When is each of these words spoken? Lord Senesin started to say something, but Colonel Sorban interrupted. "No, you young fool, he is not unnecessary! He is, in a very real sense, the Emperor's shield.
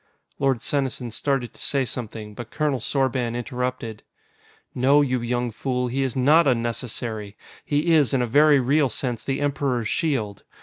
Lord 0.39 0.61
Senesin 0.63 1.11
started 1.11 1.53
to 1.53 1.61
say 1.61 1.85
something, 1.85 2.33
but 2.33 2.49
Colonel 2.49 2.79
Sorban 2.79 3.35
interrupted. 3.35 4.01
"No, 4.73 5.03
you 5.03 5.21
young 5.21 5.51
fool, 5.51 5.89
he 5.89 6.01
is 6.01 6.15
not 6.15 6.47
unnecessary! 6.47 7.37
He 7.63 7.93
is, 7.93 8.11
in 8.11 8.23
a 8.23 8.25
very 8.25 8.59
real 8.59 8.89
sense, 8.89 9.23
the 9.23 9.39
Emperor's 9.39 9.87
shield. 9.89 10.41